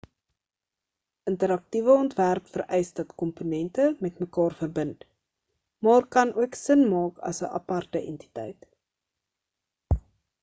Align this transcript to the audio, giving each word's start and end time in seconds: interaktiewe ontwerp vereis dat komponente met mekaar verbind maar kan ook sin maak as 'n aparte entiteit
interaktiewe 1.31 1.95
ontwerp 2.03 2.47
vereis 2.53 2.87
dat 2.99 3.11
komponente 3.21 3.83
met 4.05 4.23
mekaar 4.23 4.55
verbind 4.61 5.05
maar 5.87 6.07
kan 6.17 6.33
ook 6.45 6.57
sin 6.61 6.83
maak 6.95 7.21
as 7.31 7.43
'n 7.45 7.51
aparte 7.61 8.01
entiteit 8.15 8.65